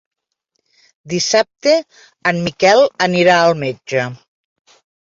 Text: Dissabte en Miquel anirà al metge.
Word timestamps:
Dissabte 1.13 1.75
en 2.33 2.43
Miquel 2.49 2.85
anirà 3.11 3.39
al 3.45 3.57
metge. 3.67 4.13